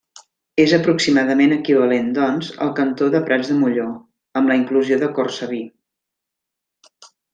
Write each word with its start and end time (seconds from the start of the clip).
És 0.61 0.71
aproximadament 0.77 1.51
equivalent, 1.57 2.07
doncs, 2.15 2.49
al 2.67 2.73
cantó 2.79 3.09
de 3.17 3.21
Prats 3.27 3.51
de 3.51 3.57
Molló, 3.59 3.85
amb 4.41 4.53
la 4.53 4.57
inclusió 4.63 4.99
de 5.05 5.11
Cortsaví. 5.21 5.61